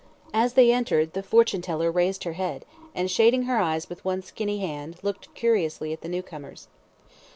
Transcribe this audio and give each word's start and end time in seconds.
As 0.33 0.53
they 0.53 0.71
entered, 0.71 1.13
the 1.13 1.21
fortune 1.21 1.61
teller 1.61 1.91
raised 1.91 2.23
her 2.23 2.33
head, 2.33 2.65
and, 2.95 3.11
shading 3.11 3.43
her 3.43 3.59
eyes 3.59 3.87
with 3.87 4.03
one 4.03 4.23
skinny 4.23 4.57
hand, 4.57 4.95
looked 5.03 5.31
curiously 5.35 5.93
at 5.93 6.01
the 6.01 6.09
new 6.09 6.23
comers. 6.23 6.67